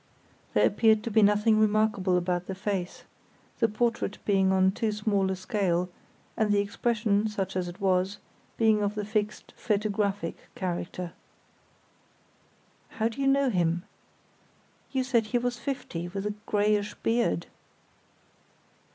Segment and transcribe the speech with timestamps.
[0.55, 3.03] There appeared to be nothing remarkable about the face;
[3.59, 5.89] the portrait being on too small a scale,
[6.35, 8.17] and the expression, such as it was,
[8.57, 11.13] being of the fixed "photographic" character.
[12.97, 13.83] "How do you know him?
[14.91, 17.45] You said he was fifty, with a greyish beard."